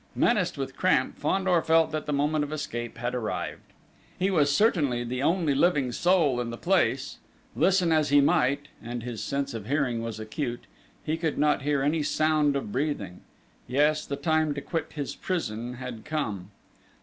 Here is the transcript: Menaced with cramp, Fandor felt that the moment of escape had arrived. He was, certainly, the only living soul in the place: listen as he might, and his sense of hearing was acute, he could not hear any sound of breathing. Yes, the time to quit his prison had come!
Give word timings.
Menaced 0.15 0.57
with 0.57 0.75
cramp, 0.75 1.19
Fandor 1.19 1.61
felt 1.61 1.91
that 1.91 2.07
the 2.07 2.11
moment 2.11 2.43
of 2.43 2.51
escape 2.51 2.97
had 2.97 3.13
arrived. 3.13 3.61
He 4.17 4.31
was, 4.31 4.51
certainly, 4.51 5.03
the 5.03 5.21
only 5.21 5.53
living 5.53 5.91
soul 5.91 6.41
in 6.41 6.49
the 6.49 6.57
place: 6.57 7.19
listen 7.55 7.91
as 7.91 8.09
he 8.09 8.19
might, 8.19 8.69
and 8.81 9.03
his 9.03 9.23
sense 9.23 9.53
of 9.53 9.67
hearing 9.67 10.01
was 10.01 10.19
acute, 10.19 10.63
he 11.03 11.17
could 11.17 11.37
not 11.37 11.61
hear 11.61 11.83
any 11.83 12.01
sound 12.01 12.55
of 12.55 12.71
breathing. 12.71 13.21
Yes, 13.67 14.03
the 14.03 14.15
time 14.15 14.55
to 14.55 14.61
quit 14.61 14.93
his 14.95 15.13
prison 15.15 15.75
had 15.75 16.03
come! 16.03 16.49